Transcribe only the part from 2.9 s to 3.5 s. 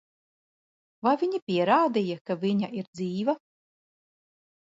dzīva?